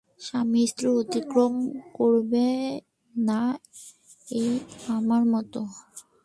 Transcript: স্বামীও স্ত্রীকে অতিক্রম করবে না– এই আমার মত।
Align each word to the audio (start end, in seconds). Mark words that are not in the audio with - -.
স্বামীও 0.21 0.67
স্ত্রীকে 0.71 0.97
অতিক্রম 1.01 1.53
করবে 1.97 2.47
না– 3.15 3.61
এই 4.35 4.51
আমার 4.95 5.21
মত। 5.33 5.53